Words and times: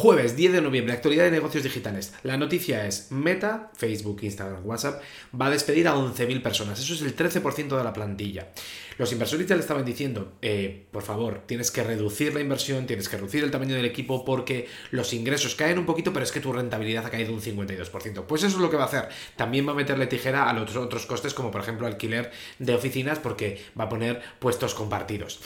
Jueves 0.00 0.34
10 0.34 0.52
de 0.54 0.62
noviembre, 0.62 0.94
actualidad 0.94 1.24
de 1.24 1.30
negocios 1.30 1.62
digitales. 1.62 2.14
La 2.22 2.38
noticia 2.38 2.86
es 2.86 3.12
Meta, 3.12 3.70
Facebook, 3.74 4.20
Instagram, 4.22 4.64
WhatsApp, 4.64 5.02
va 5.38 5.48
a 5.48 5.50
despedir 5.50 5.86
a 5.88 5.94
11.000 5.94 6.40
personas. 6.40 6.80
Eso 6.80 6.94
es 6.94 7.02
el 7.02 7.14
13% 7.14 7.76
de 7.76 7.84
la 7.84 7.92
plantilla. 7.92 8.48
Los 8.96 9.12
inversores 9.12 9.46
ya 9.46 9.56
le 9.56 9.60
estaban 9.60 9.84
diciendo, 9.84 10.38
eh, 10.40 10.86
por 10.90 11.02
favor, 11.02 11.42
tienes 11.44 11.70
que 11.70 11.84
reducir 11.84 12.32
la 12.32 12.40
inversión, 12.40 12.86
tienes 12.86 13.10
que 13.10 13.18
reducir 13.18 13.44
el 13.44 13.50
tamaño 13.50 13.74
del 13.74 13.84
equipo 13.84 14.24
porque 14.24 14.68
los 14.90 15.12
ingresos 15.12 15.54
caen 15.54 15.78
un 15.78 15.84
poquito, 15.84 16.14
pero 16.14 16.24
es 16.24 16.32
que 16.32 16.40
tu 16.40 16.50
rentabilidad 16.50 17.04
ha 17.04 17.10
caído 17.10 17.34
un 17.34 17.42
52%. 17.42 18.24
Pues 18.24 18.42
eso 18.42 18.56
es 18.56 18.62
lo 18.62 18.70
que 18.70 18.78
va 18.78 18.84
a 18.84 18.86
hacer. 18.86 19.10
También 19.36 19.68
va 19.68 19.72
a 19.72 19.74
meterle 19.74 20.06
tijera 20.06 20.48
a 20.48 20.54
los 20.54 20.74
otros 20.76 21.04
costes, 21.04 21.34
como 21.34 21.50
por 21.50 21.60
ejemplo 21.60 21.86
alquiler 21.86 22.30
de 22.58 22.74
oficinas, 22.74 23.18
porque 23.18 23.62
va 23.78 23.84
a 23.84 23.88
poner 23.90 24.22
puestos 24.38 24.72
compartidos. 24.72 25.40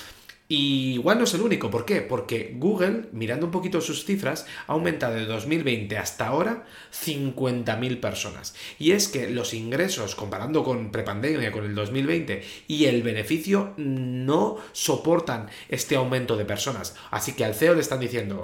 Y 0.47 0.93
igual 0.95 1.19
no 1.19 1.25
es 1.25 1.33
el 1.33 1.41
único, 1.41 1.71
¿por 1.71 1.87
qué? 1.87 2.03
Porque 2.03 2.55
Google, 2.59 3.09
mirando 3.13 3.47
un 3.47 3.53
poquito 3.53 3.81
sus 3.81 4.05
cifras, 4.05 4.47
ha 4.67 4.75
aumentado 4.75 5.15
de 5.15 5.25
2020 5.25 5.97
hasta 5.97 6.27
ahora 6.27 6.67
50.000 6.93 7.99
personas. 7.99 8.54
Y 8.79 8.93
es 8.93 9.09
que 9.09 9.31
los 9.31 9.54
ingresos, 9.54 10.15
comparando 10.15 10.63
con 10.63 10.93
prepandemia, 10.93 11.51
con 11.51 11.65
el 11.65 11.75
2020, 11.75 12.45
y 12.68 12.85
el 12.85 13.03
beneficio 13.03 13.73
no 13.79 14.59
soportan 14.73 15.49
este 15.71 15.96
aumento 15.96 16.37
de 16.37 16.45
personas. 16.45 16.95
Así 17.11 17.32
que 17.32 17.46
al 17.46 17.54
CEO 17.54 17.75
le 17.75 17.81
están 17.81 18.01
diciendo, 18.01 18.43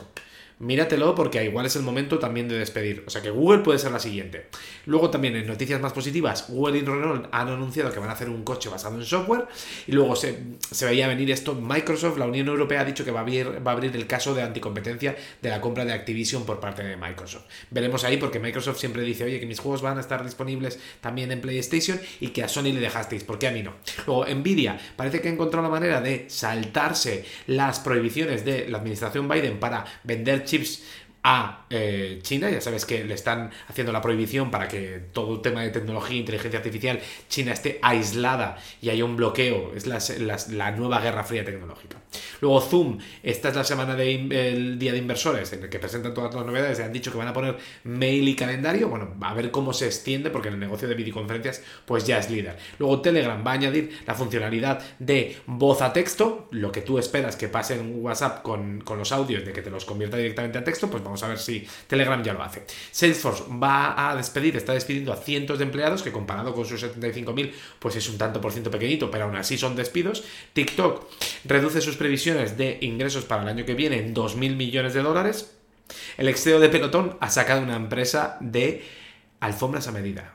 míratelo 0.61 1.15
porque 1.15 1.43
igual 1.45 1.67
es 1.67 1.75
el 1.75 1.83
momento 1.83 2.19
también 2.19 2.49
de 2.49 2.59
despedir. 2.59 3.03
O 3.07 3.11
sea 3.11 3.23
que 3.23 3.31
Google 3.31 3.59
puede 3.59 3.79
ser 3.79 3.91
la 3.91 3.99
siguiente. 3.99 4.47
Luego 4.91 5.09
también 5.09 5.37
en 5.37 5.47
noticias 5.47 5.81
más 5.81 5.93
positivas, 5.93 6.47
Google 6.49 6.79
y 6.79 6.81
Renault 6.81 7.29
han 7.31 7.47
anunciado 7.47 7.93
que 7.93 8.01
van 8.01 8.09
a 8.09 8.15
hacer 8.15 8.29
un 8.29 8.43
coche 8.43 8.69
basado 8.69 8.97
en 8.97 9.05
software 9.05 9.47
y 9.87 9.93
luego 9.93 10.17
se, 10.17 10.37
veía 10.85 11.07
venir 11.07 11.31
esto. 11.31 11.55
Microsoft, 11.55 12.19
la 12.19 12.27
Unión 12.27 12.49
Europea 12.49 12.81
ha 12.81 12.85
dicho 12.85 13.05
que 13.05 13.13
va 13.13 13.21
a, 13.21 13.23
abrir, 13.23 13.65
va 13.65 13.71
a 13.71 13.75
abrir 13.75 13.95
el 13.95 14.09
caso 14.09 14.35
de 14.35 14.43
anticompetencia 14.43 15.15
de 15.41 15.49
la 15.49 15.61
compra 15.61 15.85
de 15.85 15.93
Activision 15.93 16.45
por 16.45 16.59
parte 16.59 16.83
de 16.83 16.97
Microsoft. 16.97 17.45
Veremos 17.71 18.03
ahí 18.03 18.17
porque 18.17 18.41
Microsoft 18.41 18.81
siempre 18.81 19.03
dice, 19.03 19.23
oye, 19.23 19.39
que 19.39 19.47
mis 19.47 19.61
juegos 19.61 19.81
van 19.81 19.97
a 19.97 20.01
estar 20.01 20.25
disponibles 20.25 20.81
también 21.01 21.31
en 21.31 21.41
PlayStation 21.41 22.01
y 22.19 22.31
que 22.31 22.43
a 22.43 22.49
Sony 22.49 22.73
le 22.73 22.81
dejasteis. 22.81 23.23
¿Por 23.23 23.39
qué 23.39 23.47
a 23.47 23.53
mí 23.53 23.63
no? 23.63 23.75
Luego, 24.09 24.27
Nvidia 24.27 24.77
parece 24.97 25.21
que 25.21 25.29
ha 25.29 25.33
encontrado 25.33 25.63
la 25.63 25.71
manera 25.71 26.01
de 26.01 26.29
saltarse 26.29 27.25
las 27.47 27.79
prohibiciones 27.79 28.45
de 28.45 28.69
la 28.69 28.79
administración 28.79 29.29
Biden 29.29 29.61
para 29.61 29.85
vender 30.03 30.43
chips 30.43 30.83
a 31.23 31.67
eh, 31.71 32.21
China. 32.23 32.51
Ya 32.51 32.61
sabes 32.61 32.85
que 32.85 33.05
le 33.05 33.15
están 33.15 33.51
haciendo 33.69 33.93
la 33.93 34.01
prohibición 34.01 34.51
para 34.51 34.69
que 34.69 35.01
todo 35.13 35.35
el 35.35 35.43
tema 35.43 35.63
de 35.63 35.71
tecnología 35.71 36.17
e 36.17 36.21
inteligencia 36.21 36.59
artificial 36.59 37.01
China 37.29 37.53
esté 37.53 37.79
aislada 37.83 38.59
y 38.81 38.91
haya 38.91 39.05
un 39.05 39.17
bloqueo. 39.17 39.73
Es 39.75 39.87
la 39.87 40.71
nueva 40.73 41.01
guerra 41.01 41.25
fría 41.25 41.45
tecnológica. 41.45 41.99
Luego 42.41 42.61
Zoom, 42.61 42.99
esta 43.23 43.49
es 43.49 43.57
la 43.57 43.65
semana 43.65 43.95
del 43.95 44.79
día 44.79 44.93
de 44.93 44.99
inversores 44.99 45.53
en 45.53 45.65
el 45.65 45.69
que 45.69 45.79
presentan 45.79 46.15
todas 46.15 46.35
las 46.35 46.47
novedades. 46.47 46.79
Se 46.79 46.85
han 46.85 46.93
dicho 46.93 47.11
que 47.11 47.19
van 47.19 47.29
a 47.29 47.33
poner 47.33 47.57
mail 47.85 48.29
y 48.29 48.35
calendario. 48.35 48.89
Bueno, 48.89 49.15
a 49.21 49.35
ver 49.35 49.51
cómo 49.51 49.73
se 49.73 49.87
extiende 49.87 50.31
porque 50.31 50.49
en 50.49 50.55
el 50.55 50.61
negocio 50.61 50.89
de 50.89 50.95
videoconferencias 50.95 51.63
pues 51.85 52.07
ya 52.07 52.19
es 52.19 52.31
líder. 52.31 52.57
Luego 52.79 53.01
Telegram 53.01 53.43
va 53.47 53.53
a 53.53 53.55
añadir 53.55 53.99
la 54.07 54.15
funcionalidad 54.15 54.83
de 54.99 55.37
voz 55.47 55.83
a 55.83 55.93
texto, 55.93 56.49
lo 56.51 56.73
que 56.73 56.83
tú 56.83 56.99
esperas 56.99 57.37
que 57.37 57.49
pase 57.49 57.75
en 57.75 58.03
WhatsApp 58.03 58.43
con, 58.43 58.81
con 58.81 58.99
los 58.99 59.13
audios 59.13 59.45
de 59.45 59.53
que 59.53 59.63
te 59.63 59.71
los 59.71 59.85
convierta 59.85 60.17
directamente 60.17 60.59
a 60.59 60.65
texto, 60.65 60.91
pues 60.91 61.03
vamos 61.03 61.23
a 61.23 61.29
ver 61.29 61.39
si 61.39 61.67
Telegram 61.87 62.23
ya 62.23 62.33
lo 62.33 62.43
hace. 62.43 62.65
Salesforce 62.91 63.45
va 63.63 64.11
a 64.11 64.17
despedir, 64.17 64.57
está 64.57 64.73
despidiendo 64.73 65.13
a 65.13 65.17
cientos 65.17 65.59
de 65.59 65.65
empleados 65.65 66.03
que 66.03 66.13
comparado 66.13 66.55
con 66.55 66.65
sus 66.65 66.83
75.000 66.83 67.53
pues 67.79 67.97
es 67.97 68.09
un 68.09 68.19
tanto 68.19 68.41
por 68.41 68.53
ciento 68.53 68.71
pequeñito, 68.71 69.11
pero 69.11 69.25
aún 69.25 69.37
así 69.37 69.59
son 69.59 69.77
despidos. 69.77 70.25
TikTok 70.53 71.07
reduce 71.45 71.81
sus 71.81 71.97
previsiones 71.97 72.30
de 72.35 72.79
ingresos 72.81 73.25
para 73.25 73.43
el 73.43 73.49
año 73.49 73.65
que 73.65 73.75
viene 73.75 73.99
en 73.99 74.15
2.000 74.15 74.57
millones 74.57 74.95
de 74.95 75.03
dólares. 75.03 75.57
El 76.17 76.29
exeo 76.29 76.61
de 76.61 76.69
Pelotón 76.69 77.17
ha 77.21 77.31
sacado 77.31 77.63
una 77.63 77.77
empresa 77.77 78.37
de 78.41 78.85
alfombras 79.41 79.89
a 79.89 79.93
medida. 79.93 80.35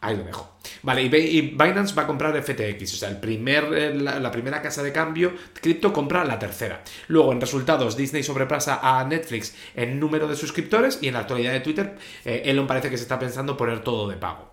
Ahí 0.00 0.16
lo 0.16 0.24
dejo. 0.24 0.58
Vale, 0.82 1.02
y 1.02 1.40
Binance 1.52 1.94
va 1.94 2.02
a 2.02 2.06
comprar 2.08 2.36
FTX, 2.40 2.94
o 2.94 2.96
sea, 2.96 3.08
el 3.08 3.18
primer, 3.18 3.64
eh, 3.72 3.94
la, 3.94 4.32
primera 4.32 4.60
casa 4.60 4.82
de 4.82 4.92
cambio 4.92 5.32
cripto 5.52 5.92
compra 5.92 6.24
la 6.24 6.40
tercera. 6.40 6.82
Luego, 7.06 7.32
en 7.32 7.40
resultados, 7.40 7.96
Disney 7.96 8.24
sobrepasa 8.24 8.80
a 8.82 9.04
Netflix 9.04 9.54
en 9.76 10.00
número 10.00 10.26
de 10.26 10.34
suscriptores 10.34 10.98
y 11.02 11.06
en 11.06 11.14
la 11.14 11.20
actualidad 11.20 11.52
de 11.52 11.60
Twitter, 11.60 11.96
eh, 12.24 12.42
Elon 12.46 12.66
parece 12.66 12.90
que 12.90 12.96
se 12.96 13.04
está 13.04 13.16
pensando 13.16 13.56
poner 13.56 13.84
todo 13.84 14.08
de 14.08 14.16
pago. 14.16 14.51